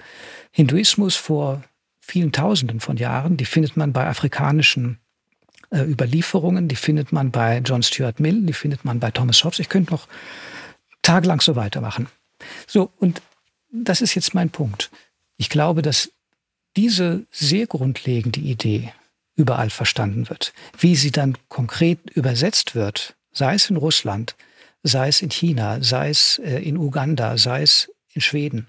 [0.51, 1.63] Hinduismus vor
[2.01, 4.99] vielen Tausenden von Jahren, die findet man bei afrikanischen
[5.69, 9.59] äh, Überlieferungen, die findet man bei John Stuart Mill, die findet man bei Thomas Hobbes.
[9.59, 10.07] Ich könnte noch
[11.01, 12.07] tagelang so weitermachen.
[12.67, 13.21] So, und
[13.71, 14.91] das ist jetzt mein Punkt.
[15.37, 16.11] Ich glaube, dass
[16.75, 18.93] diese sehr grundlegende Idee
[19.35, 20.53] überall verstanden wird.
[20.77, 24.35] Wie sie dann konkret übersetzt wird, sei es in Russland,
[24.83, 28.67] sei es in China, sei es äh, in Uganda, sei es in Schweden.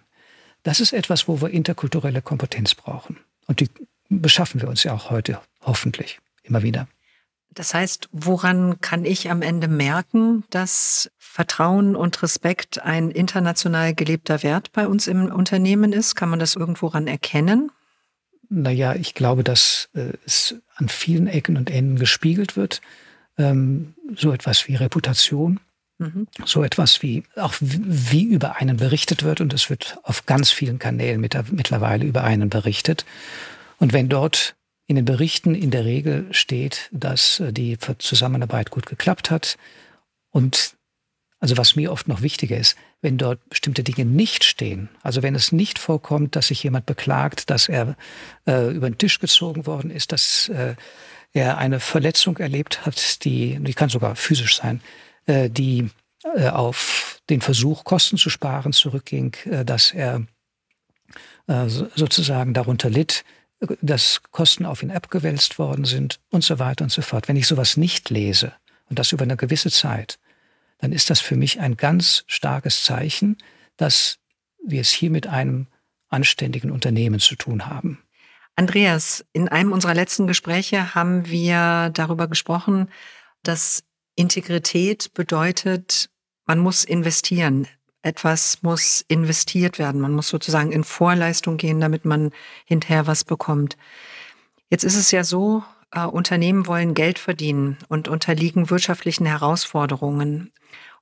[0.62, 3.18] Das ist etwas, wo wir interkulturelle Kompetenz brauchen.
[3.46, 3.68] Und die
[4.08, 6.86] beschaffen wir uns ja auch heute hoffentlich immer wieder.
[7.54, 14.42] Das heißt, woran kann ich am Ende merken, dass Vertrauen und Respekt ein international gelebter
[14.42, 16.14] Wert bei uns im Unternehmen ist?
[16.14, 17.70] Kann man das irgendwo ran erkennen?
[18.48, 22.80] Naja, ich glaube, dass äh, es an vielen Ecken und Enden gespiegelt wird.
[23.38, 25.60] Ähm, so etwas wie Reputation,
[26.02, 26.26] Mhm.
[26.44, 30.80] So etwas wie, auch wie über einen berichtet wird und es wird auf ganz vielen
[30.80, 33.04] Kanälen mit, mittlerweile über einen berichtet.
[33.78, 38.86] Und wenn dort in den Berichten in der Regel steht, dass äh, die Zusammenarbeit gut
[38.86, 39.56] geklappt hat
[40.30, 40.74] und
[41.38, 45.34] also was mir oft noch wichtiger ist, wenn dort bestimmte Dinge nicht stehen, also wenn
[45.34, 47.96] es nicht vorkommt, dass sich jemand beklagt, dass er
[48.46, 50.76] äh, über den Tisch gezogen worden ist, dass äh,
[51.32, 54.80] er eine Verletzung erlebt hat, die, die kann sogar physisch sein,
[55.26, 55.90] die
[56.24, 60.26] äh, auf den Versuch, Kosten zu sparen, zurückging, äh, dass er
[61.46, 63.24] sozusagen darunter litt,
[63.80, 67.26] dass Kosten auf ihn abgewälzt worden sind und so weiter und so fort.
[67.28, 68.52] Wenn ich sowas nicht lese
[68.88, 70.20] und das über eine gewisse Zeit,
[70.78, 73.38] dann ist das für mich ein ganz starkes Zeichen,
[73.76, 74.18] dass
[74.64, 75.66] wir es hier mit einem
[76.08, 78.02] anständigen Unternehmen zu tun haben.
[78.54, 82.88] Andreas, in einem unserer letzten Gespräche haben wir darüber gesprochen,
[83.42, 83.82] dass
[84.14, 86.10] Integrität bedeutet,
[86.46, 87.66] man muss investieren.
[88.02, 90.00] Etwas muss investiert werden.
[90.00, 92.30] Man muss sozusagen in Vorleistung gehen, damit man
[92.64, 93.76] hinterher was bekommt.
[94.68, 100.52] Jetzt ist es ja so, äh, Unternehmen wollen Geld verdienen und unterliegen wirtschaftlichen Herausforderungen.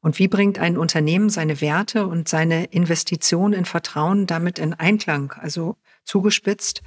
[0.00, 5.32] Und wie bringt ein Unternehmen seine Werte und seine Investition in Vertrauen damit in Einklang?
[5.32, 6.82] Also zugespitzt,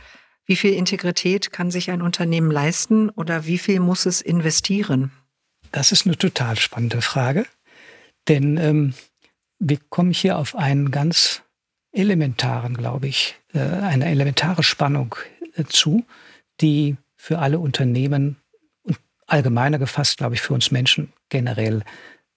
[0.46, 5.12] wie viel Integrität kann sich ein Unternehmen leisten oder wie viel muss es investieren?
[5.74, 7.48] Das ist eine total spannende Frage,
[8.28, 8.94] denn ähm,
[9.58, 11.42] wir kommen hier auf einen ganz
[11.92, 15.16] elementaren, glaube ich, äh, eine elementare Spannung
[15.56, 16.06] äh, zu,
[16.62, 18.38] die für alle Unternehmen
[18.84, 21.84] und allgemeiner gefasst, glaube ich, für uns Menschen generell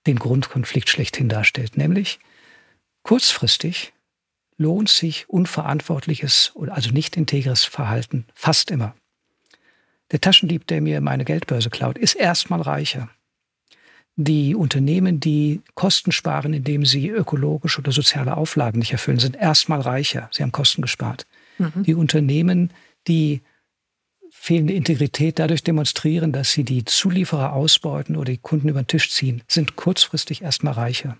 [0.06, 2.18] den Grundkonflikt schlechthin darstellt, nämlich
[3.02, 3.92] kurzfristig
[4.56, 8.96] lohnt sich unverantwortliches, also nicht integres Verhalten fast immer.
[10.10, 13.10] Der Taschendieb, der mir meine Geldbörse klaut, ist erstmal reicher
[14.16, 19.80] die Unternehmen, die Kosten sparen, indem sie ökologische oder soziale Auflagen nicht erfüllen, sind erstmal
[19.80, 20.28] reicher.
[20.32, 21.26] Sie haben Kosten gespart.
[21.58, 21.82] Mhm.
[21.84, 22.72] Die Unternehmen,
[23.06, 23.42] die
[24.30, 29.10] fehlende Integrität dadurch demonstrieren, dass sie die Zulieferer ausbeuten oder die Kunden über den Tisch
[29.10, 31.18] ziehen, sind kurzfristig erstmal reicher.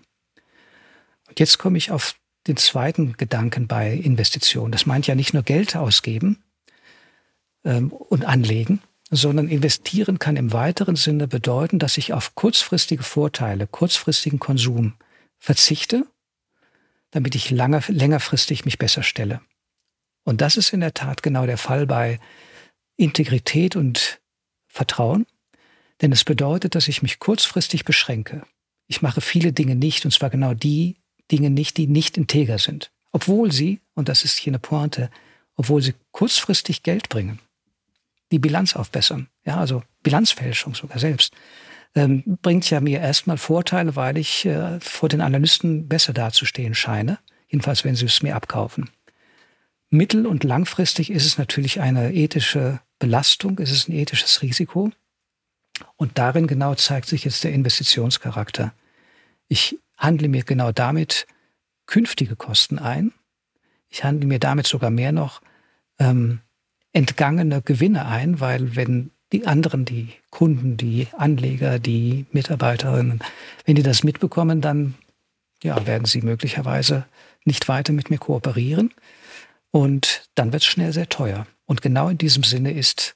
[1.27, 2.15] Und jetzt komme ich auf
[2.47, 4.71] den zweiten Gedanken bei Investitionen.
[4.71, 6.41] Das meint ja nicht nur Geld ausgeben
[7.63, 13.67] ähm, und anlegen, sondern investieren kann im weiteren Sinne bedeuten, dass ich auf kurzfristige Vorteile,
[13.67, 14.93] kurzfristigen Konsum
[15.37, 16.05] verzichte,
[17.11, 19.41] damit ich lange, längerfristig mich besser stelle.
[20.23, 22.19] Und das ist in der Tat genau der Fall bei
[22.97, 24.19] Integrität und
[24.67, 25.25] Vertrauen,
[26.01, 28.43] denn es bedeutet, dass ich mich kurzfristig beschränke.
[28.87, 30.97] Ich mache viele Dinge nicht, und zwar genau die
[31.31, 35.09] Dinge nicht, die nicht integer sind, obwohl sie, und das ist hier eine Pointe,
[35.55, 37.39] obwohl sie kurzfristig Geld bringen.
[38.31, 39.27] Die Bilanz aufbessern.
[39.45, 41.33] Ja, also Bilanzfälschung sogar selbst.
[41.95, 47.19] Ähm, bringt ja mir erstmal Vorteile, weil ich äh, vor den Analysten besser dazustehen scheine.
[47.47, 48.89] Jedenfalls, wenn sie es mir abkaufen.
[49.89, 54.91] Mittel- und langfristig ist es natürlich eine ethische Belastung, ist es ein ethisches Risiko.
[55.95, 58.73] Und darin genau zeigt sich jetzt der Investitionscharakter.
[59.47, 61.25] Ich handle mir genau damit
[61.85, 63.13] künftige Kosten ein.
[63.89, 65.41] Ich handle mir damit sogar mehr noch
[65.99, 66.41] ähm,
[66.97, 73.19] entgangene Gewinne ein, weil wenn die anderen, die Kunden, die Anleger, die Mitarbeiterinnen,
[73.65, 74.95] wenn die das mitbekommen, dann
[75.61, 77.05] ja, werden sie möglicherweise
[77.45, 78.95] nicht weiter mit mir kooperieren.
[79.69, 81.45] Und dann wird es schnell sehr teuer.
[81.67, 83.15] Und genau in diesem Sinne ist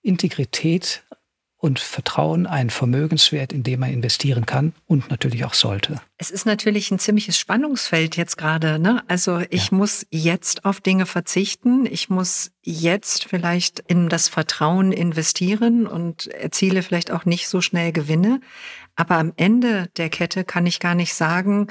[0.00, 1.02] Integrität
[1.60, 6.00] und Vertrauen ein Vermögenswert, in dem man investieren kann und natürlich auch sollte.
[6.16, 8.78] Es ist natürlich ein ziemliches Spannungsfeld jetzt gerade.
[8.78, 9.04] Ne?
[9.08, 9.76] Also ich ja.
[9.76, 11.84] muss jetzt auf Dinge verzichten.
[11.84, 17.92] Ich muss jetzt vielleicht in das Vertrauen investieren und erziele vielleicht auch nicht so schnell
[17.92, 18.40] Gewinne.
[18.96, 21.68] Aber am Ende der Kette kann ich gar nicht sagen,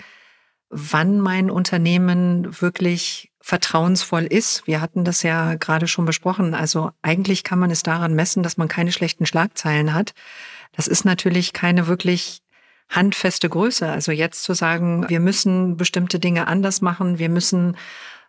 [0.70, 4.68] wann mein Unternehmen wirklich vertrauensvoll ist.
[4.68, 6.54] Wir hatten das ja gerade schon besprochen.
[6.54, 10.14] Also eigentlich kann man es daran messen, dass man keine schlechten Schlagzeilen hat.
[10.72, 12.42] Das ist natürlich keine wirklich
[12.90, 13.90] handfeste Größe.
[13.90, 17.76] Also jetzt zu sagen, wir müssen bestimmte Dinge anders machen, wir müssen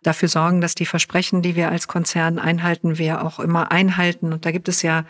[0.01, 4.33] dafür sorgen, dass die Versprechen, die wir als Konzern einhalten, wir auch immer einhalten.
[4.33, 5.05] Und da gibt es ja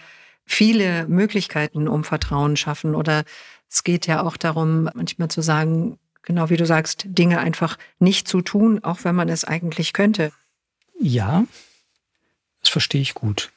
[0.45, 2.95] viele Möglichkeiten, um Vertrauen schaffen.
[2.95, 3.23] Oder
[3.69, 8.27] es geht ja auch darum, manchmal zu sagen, genau wie du sagst, Dinge einfach nicht
[8.27, 10.31] zu tun, auch wenn man es eigentlich könnte.
[10.99, 11.45] Ja,
[12.61, 13.51] das verstehe ich gut.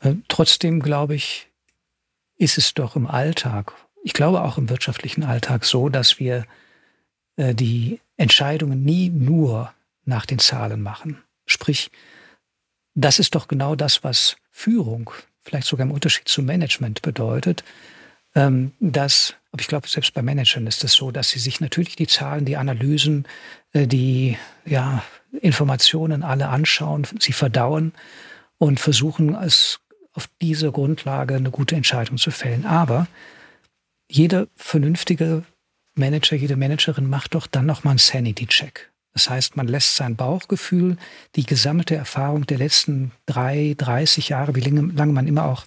[0.00, 1.48] Äh, trotzdem glaube ich,
[2.36, 6.46] ist es doch im Alltag, ich glaube auch im wirtschaftlichen Alltag so, dass wir
[7.36, 9.72] äh, die Entscheidungen nie nur
[10.04, 11.22] nach den Zahlen machen.
[11.46, 11.90] Sprich,
[12.94, 15.10] das ist doch genau das, was Führung,
[15.42, 17.64] vielleicht sogar im Unterschied zum Management bedeutet,
[18.34, 21.94] ähm, dass, aber ich glaube, selbst bei Managern ist es so, dass sie sich natürlich
[21.94, 23.24] die Zahlen, die Analysen,
[23.72, 24.36] äh, die
[24.66, 27.92] ja, Informationen alle anschauen, sie verdauen
[28.58, 29.78] und versuchen, es
[30.12, 32.66] auf dieser Grundlage eine gute Entscheidung zu fällen.
[32.66, 33.06] Aber
[34.10, 35.44] jeder vernünftige
[35.94, 38.90] Manager, jede Managerin macht doch dann nochmal einen Sanity-Check.
[39.12, 40.96] Das heißt, man lässt sein Bauchgefühl,
[41.36, 45.64] die gesammelte Erfahrung der letzten drei, 30 Jahre, wie lange, lange man immer auch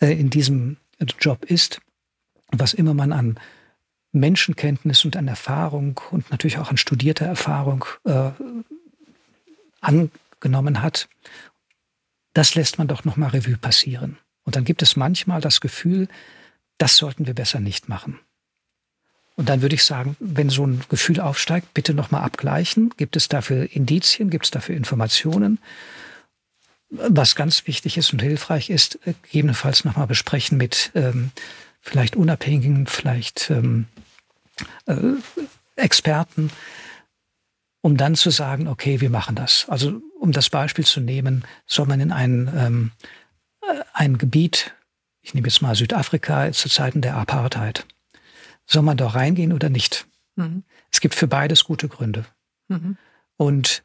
[0.00, 0.76] äh, in diesem
[1.20, 1.80] Job ist,
[2.60, 3.38] was immer man an
[4.12, 8.30] Menschenkenntnis und an Erfahrung und natürlich auch an studierter Erfahrung äh,
[9.80, 11.08] angenommen hat,
[12.34, 14.18] das lässt man doch nochmal Revue passieren.
[14.44, 16.08] Und dann gibt es manchmal das Gefühl,
[16.78, 18.18] das sollten wir besser nicht machen.
[19.36, 22.92] Und dann würde ich sagen, wenn so ein Gefühl aufsteigt, bitte nochmal abgleichen.
[22.96, 24.30] Gibt es dafür Indizien?
[24.30, 25.58] Gibt es dafür Informationen?
[26.90, 31.30] Was ganz wichtig ist und hilfreich ist, gegebenenfalls nochmal besprechen mit ähm,
[31.82, 33.86] vielleicht Unabhängigen, vielleicht ähm,
[34.86, 34.96] äh,
[35.76, 36.50] Experten,
[37.82, 39.66] um dann zu sagen, okay, wir machen das.
[39.68, 42.92] Also um das Beispiel zu nehmen, soll man in ein, ähm,
[43.62, 44.74] äh, ein Gebiet,
[45.20, 47.86] ich nehme jetzt mal Südafrika zu Zeiten der Apartheid,
[48.64, 50.06] soll man da reingehen oder nicht?
[50.36, 50.62] Mhm.
[50.90, 52.24] Es gibt für beides gute Gründe.
[52.68, 52.96] Mhm.
[53.36, 53.82] Und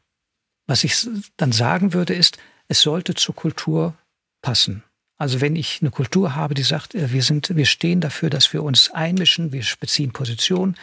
[0.66, 3.94] was ich dann sagen würde, ist, es sollte zur Kultur
[4.40, 4.84] passen.
[5.18, 8.52] Also wenn ich eine Kultur habe, die sagt, äh, wir sind, wir stehen dafür, dass
[8.52, 10.76] wir uns einmischen, wir beziehen Position,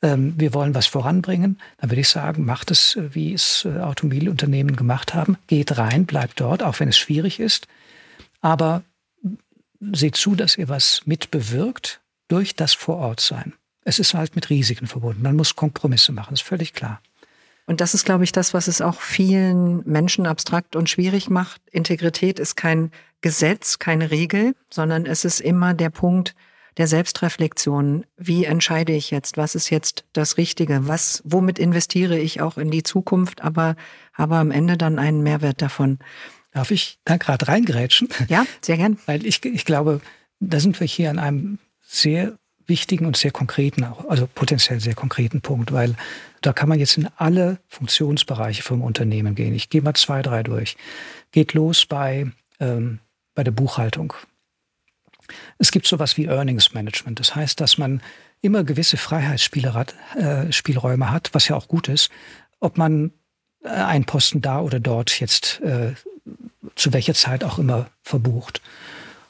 [0.00, 3.80] ähm, wir wollen was voranbringen, dann würde ich sagen, macht es, äh, wie es äh,
[3.80, 7.66] Automobilunternehmen gemacht haben, geht rein, bleibt dort, auch wenn es schwierig ist,
[8.40, 8.82] aber
[9.80, 13.54] seht zu, dass ihr was mitbewirkt durch das Vorortsein.
[13.84, 15.22] Es ist halt mit Risiken verbunden.
[15.22, 17.00] Man muss Kompromisse machen, ist völlig klar.
[17.66, 21.62] Und das ist, glaube ich, das, was es auch vielen Menschen abstrakt und schwierig macht.
[21.70, 26.34] Integrität ist kein Gesetz, keine Regel, sondern es ist immer der Punkt
[26.76, 28.04] der Selbstreflexion.
[28.16, 29.36] Wie entscheide ich jetzt?
[29.36, 30.88] Was ist jetzt das Richtige?
[30.88, 33.76] Was, womit investiere ich auch in die Zukunft, aber
[34.12, 35.98] habe am Ende dann einen Mehrwert davon?
[36.52, 38.08] Darf ich da gerade reingrätschen?
[38.28, 38.98] Ja, sehr gern.
[39.06, 40.00] Weil ich, ich glaube,
[40.40, 45.40] da sind wir hier an einem sehr wichtigen und sehr konkreten, also potenziell sehr konkreten
[45.40, 45.94] Punkt, weil
[46.40, 49.54] da kann man jetzt in alle Funktionsbereiche vom Unternehmen gehen.
[49.54, 50.76] Ich gehe mal zwei, drei durch.
[51.30, 52.98] Geht los bei, ähm,
[53.34, 54.14] bei der Buchhaltung.
[55.58, 57.20] Es gibt sowas wie Earnings Management.
[57.20, 58.02] Das heißt, dass man
[58.40, 62.10] immer gewisse Freiheitsspielräume äh, hat, was ja auch gut ist,
[62.60, 63.12] ob man
[63.62, 65.94] äh, einen Posten da oder dort jetzt äh,
[66.74, 68.60] zu welcher Zeit auch immer verbucht.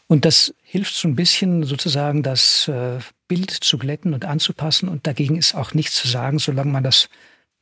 [0.06, 2.98] Und das hilft so ein bisschen sozusagen das äh,
[3.32, 4.90] Bild zu glätten und anzupassen.
[4.90, 7.08] Und dagegen ist auch nichts zu sagen, solange man das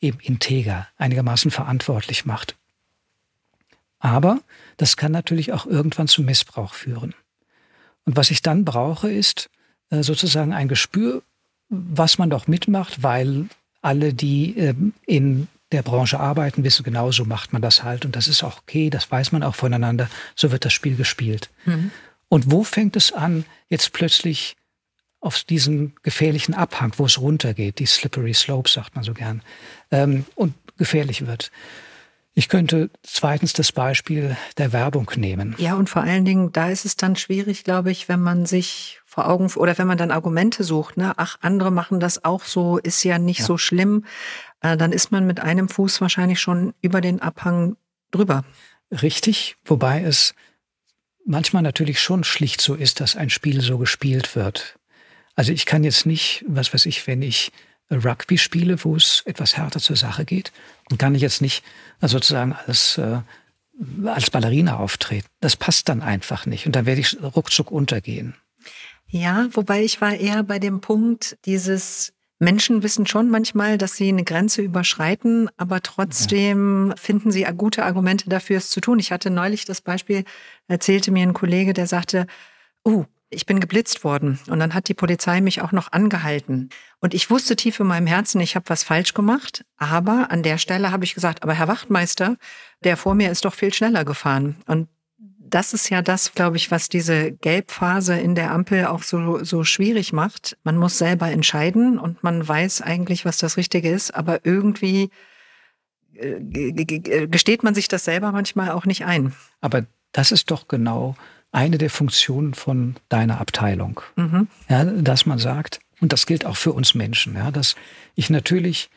[0.00, 2.56] eben integer, einigermaßen verantwortlich macht.
[4.00, 4.40] Aber
[4.78, 7.14] das kann natürlich auch irgendwann zu Missbrauch führen.
[8.04, 9.48] Und was ich dann brauche, ist
[9.90, 11.22] äh, sozusagen ein Gespür,
[11.68, 13.46] was man doch mitmacht, weil
[13.80, 18.04] alle, die ähm, in der Branche arbeiten, wissen genau, so macht man das halt.
[18.04, 20.10] Und das ist auch okay, das weiß man auch voneinander.
[20.34, 21.48] So wird das Spiel gespielt.
[21.64, 21.92] Mhm.
[22.28, 24.56] Und wo fängt es an, jetzt plötzlich
[25.20, 29.42] auf diesen gefährlichen Abhang, wo es runtergeht, die slippery slope, sagt man so gern,
[29.90, 31.50] ähm, und gefährlich wird?
[32.32, 35.56] Ich könnte zweitens das Beispiel der Werbung nehmen.
[35.58, 39.00] Ja, und vor allen Dingen, da ist es dann schwierig, glaube ich, wenn man sich
[39.04, 42.78] vor Augen oder wenn man dann Argumente sucht, ne, ach, andere machen das auch so,
[42.78, 43.46] ist ja nicht ja.
[43.46, 44.04] so schlimm,
[44.60, 47.76] äh, dann ist man mit einem Fuß wahrscheinlich schon über den Abhang
[48.12, 48.44] drüber.
[48.90, 50.34] Richtig, wobei es
[51.26, 54.78] manchmal natürlich schon schlicht so ist, dass ein Spiel so gespielt wird.
[55.40, 57.50] Also ich kann jetzt nicht, was weiß ich, wenn ich
[57.90, 60.52] Rugby spiele, wo es etwas härter zur Sache geht,
[60.90, 61.64] dann kann ich jetzt nicht
[62.02, 63.20] sozusagen als, äh,
[64.04, 65.26] als Ballerina auftreten.
[65.40, 68.34] Das passt dann einfach nicht und dann werde ich ruckzuck untergehen.
[69.08, 74.10] Ja, wobei ich war eher bei dem Punkt, dieses Menschen wissen schon manchmal, dass sie
[74.10, 78.98] eine Grenze überschreiten, aber trotzdem finden sie gute Argumente dafür, es zu tun.
[78.98, 80.24] Ich hatte neulich das Beispiel,
[80.68, 82.26] erzählte mir ein Kollege, der sagte,
[82.84, 86.68] oh, ich bin geblitzt worden und dann hat die Polizei mich auch noch angehalten.
[86.98, 90.58] Und ich wusste tief in meinem Herzen, ich habe was falsch gemacht, aber an der
[90.58, 92.36] Stelle habe ich gesagt, aber Herr Wachtmeister,
[92.82, 94.56] der vor mir ist doch viel schneller gefahren.
[94.66, 94.88] Und
[95.38, 99.64] das ist ja das, glaube ich, was diese Gelbphase in der Ampel auch so, so
[99.64, 100.56] schwierig macht.
[100.62, 105.10] Man muss selber entscheiden und man weiß eigentlich, was das Richtige ist, aber irgendwie
[106.14, 109.34] äh, gesteht man sich das selber manchmal auch nicht ein.
[109.60, 111.16] Aber das ist doch genau
[111.52, 114.00] eine der Funktionen von deiner Abteilung.
[114.16, 114.48] Mhm.
[114.68, 117.76] Ja, dass man sagt, und das gilt auch für uns Menschen, ja, dass
[118.14, 118.90] ich natürlich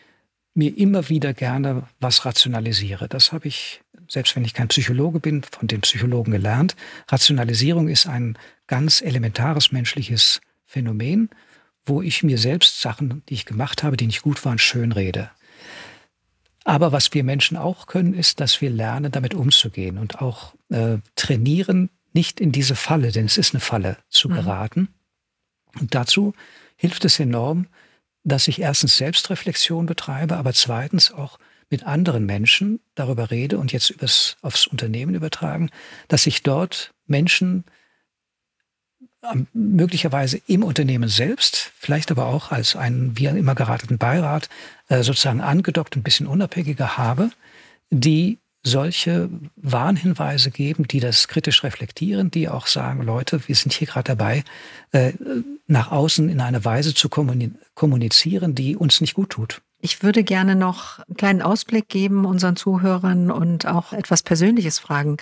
[0.54, 3.08] mir immer wieder gerne was rationalisiere.
[3.10, 6.76] Das habe ich, selbst wenn ich kein Psychologe bin, von den Psychologen gelernt.
[7.08, 8.38] Rationalisierung ist ein
[8.68, 11.30] ganz elementares menschliches Phänomen,
[11.86, 15.32] wo ich mir selbst Sachen, die ich gemacht habe, die nicht gut waren, schönrede.
[16.64, 20.98] Aber was wir Menschen auch können, ist, dass wir lernen, damit umzugehen und auch äh,
[21.16, 24.34] trainieren, nicht in diese Falle, denn es ist eine Falle, zu mhm.
[24.36, 24.80] geraten.
[24.80, 25.82] Mhm.
[25.82, 26.34] Und dazu
[26.76, 27.68] hilft es enorm,
[28.24, 33.90] dass ich erstens Selbstreflexion betreibe, aber zweitens auch mit anderen Menschen darüber rede und jetzt
[33.90, 35.70] übers, aufs Unternehmen übertragen,
[36.08, 37.66] dass ich dort Menschen
[39.54, 44.50] möglicherweise im Unternehmen selbst, vielleicht aber auch als einen wie immer gerateten Beirat,
[44.90, 47.32] äh, sozusagen angedockt, ein bisschen unabhängiger habe,
[47.90, 53.88] die solche Warnhinweise geben, die das kritisch reflektieren, die auch sagen, Leute, wir sind hier
[53.88, 54.44] gerade dabei,
[54.92, 55.14] äh,
[55.68, 59.62] nach außen in eine Weise zu kommunizieren, die uns nicht gut tut.
[59.82, 65.18] Ich würde gerne noch einen kleinen Ausblick geben unseren Zuhörern und auch etwas Persönliches fragen.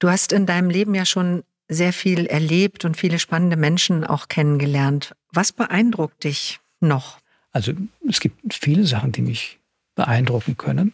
[0.00, 4.26] Du hast in deinem Leben ja schon sehr viel erlebt und viele spannende Menschen auch
[4.26, 5.14] kennengelernt.
[5.32, 7.18] Was beeindruckt dich noch?
[7.52, 7.72] Also
[8.08, 9.60] es gibt viele Sachen, die mich
[9.94, 10.92] beeindrucken können.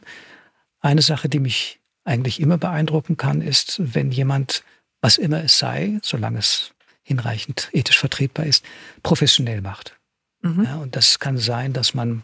[0.80, 4.64] Eine Sache, die mich eigentlich immer beeindrucken kann, ist, wenn jemand,
[5.00, 8.64] was immer es sei, solange es hinreichend ethisch vertretbar ist,
[9.02, 9.96] professionell macht.
[10.42, 10.64] Mhm.
[10.64, 12.22] Ja, und das kann sein, dass man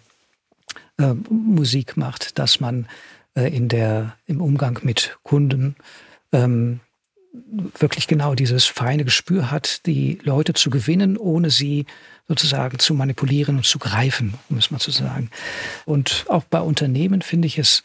[0.98, 2.86] äh, Musik macht, dass man
[3.34, 5.76] äh, in der, im Umgang mit Kunden
[6.32, 6.80] ähm,
[7.78, 11.86] wirklich genau dieses feine Gespür hat, die Leute zu gewinnen, ohne sie
[12.28, 15.30] sozusagen zu manipulieren und zu greifen, um es mal zu sagen.
[15.84, 17.82] Und auch bei Unternehmen finde ich es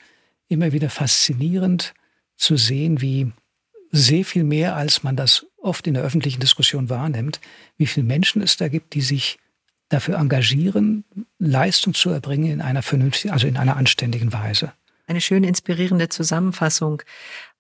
[0.49, 1.93] immer wieder faszinierend
[2.35, 3.31] zu sehen, wie
[3.91, 7.39] sehr viel mehr, als man das oft in der öffentlichen Diskussion wahrnimmt,
[7.77, 9.39] wie viele Menschen es da gibt, die sich
[9.89, 11.03] dafür engagieren,
[11.39, 14.73] Leistung zu erbringen in einer vernünftigen, also in einer anständigen Weise.
[15.07, 17.01] Eine schöne, inspirierende Zusammenfassung.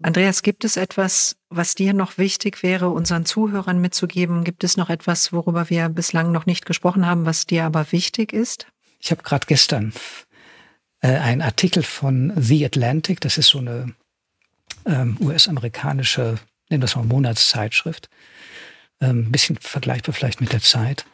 [0.03, 4.43] Andreas, gibt es etwas, was dir noch wichtig wäre, unseren Zuhörern mitzugeben?
[4.43, 8.33] Gibt es noch etwas, worüber wir bislang noch nicht gesprochen haben, was dir aber wichtig
[8.33, 8.67] ist?
[8.99, 9.93] Ich habe gerade gestern
[11.01, 13.93] äh, einen Artikel von The Atlantic, das ist so eine
[14.85, 18.09] ähm, US-amerikanische, wir es mal Monatszeitschrift,
[18.99, 21.05] ein ähm, bisschen vergleichbar vielleicht mit der Zeit,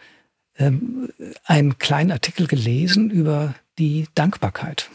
[0.58, 1.10] ähm,
[1.44, 4.90] einen kleinen Artikel gelesen über die Dankbarkeit,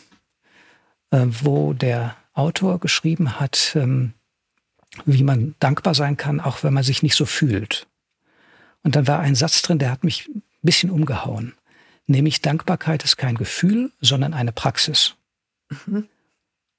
[1.11, 4.15] äh, wo der Autor geschrieben hat, ähm,
[5.05, 7.87] wie man dankbar sein kann, auch wenn man sich nicht so fühlt.
[8.83, 11.55] Und dann war ein Satz drin, der hat mich ein bisschen umgehauen.
[12.11, 15.15] Nämlich Dankbarkeit ist kein Gefühl, sondern eine Praxis.
[15.69, 16.09] Mhm.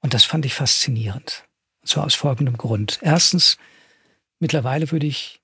[0.00, 1.44] Und das fand ich faszinierend.
[1.80, 2.98] Und zwar aus folgendem Grund.
[3.00, 3.56] Erstens,
[4.40, 5.40] mittlerweile würde ich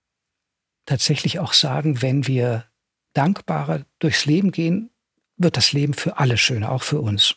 [0.84, 2.66] tatsächlich auch sagen, wenn wir
[3.14, 4.90] dankbarer durchs Leben gehen,
[5.38, 7.36] wird das Leben für alle schöner, auch für uns.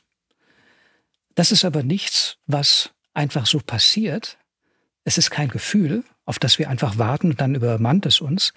[1.35, 4.37] Das ist aber nichts, was einfach so passiert,
[5.05, 8.51] es ist kein Gefühl, auf das wir einfach warten und dann übermannt es uns,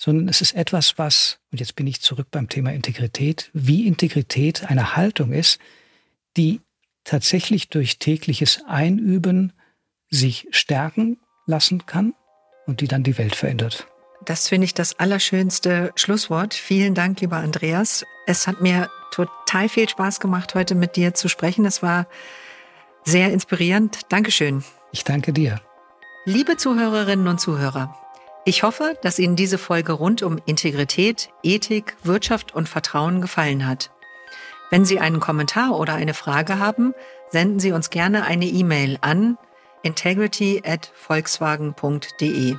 [0.00, 4.64] sondern es ist etwas, was, und jetzt bin ich zurück beim Thema Integrität, wie Integrität
[4.70, 5.58] eine Haltung ist,
[6.38, 6.62] die
[7.04, 9.52] tatsächlich durch tägliches Einüben
[10.08, 12.14] sich stärken lassen kann
[12.66, 13.88] und die dann die Welt verändert.
[14.24, 16.54] Das finde ich das allerschönste Schlusswort.
[16.54, 18.06] Vielen Dank, lieber Andreas.
[18.26, 21.66] Es hat mir total viel Spaß gemacht, heute mit dir zu sprechen.
[21.66, 22.06] Es war
[23.04, 24.00] sehr inspirierend.
[24.08, 24.64] Dankeschön.
[24.92, 25.60] Ich danke dir.
[26.24, 27.99] Liebe Zuhörerinnen und Zuhörer,
[28.44, 33.90] ich hoffe, dass Ihnen diese Folge rund um Integrität, Ethik, Wirtschaft und Vertrauen gefallen hat.
[34.70, 36.94] Wenn Sie einen Kommentar oder eine Frage haben,
[37.28, 39.36] senden Sie uns gerne eine E-Mail an
[39.82, 42.56] integrity@volkswagen.de.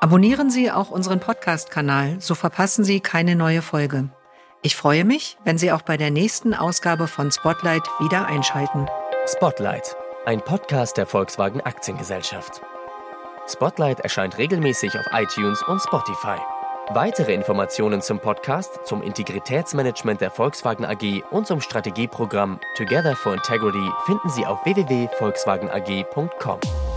[0.00, 4.10] Abonnieren Sie auch unseren Podcast-Kanal, so verpassen Sie keine neue Folge.
[4.62, 8.88] Ich freue mich, wenn Sie auch bei der nächsten Ausgabe von Spotlight wieder einschalten.
[9.26, 9.96] Spotlight,
[10.26, 12.60] ein Podcast der Volkswagen Aktiengesellschaft.
[13.48, 16.38] Spotlight erscheint regelmäßig auf iTunes und Spotify.
[16.92, 23.88] Weitere Informationen zum Podcast, zum Integritätsmanagement der Volkswagen AG und zum Strategieprogramm Together for Integrity
[24.06, 26.89] finden Sie auf www.volkswagenag.com.